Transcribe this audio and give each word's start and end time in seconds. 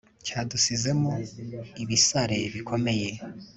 cyadusizemo 0.25 1.11
ibisare 1.83 2.37
bikomeye 2.53 3.09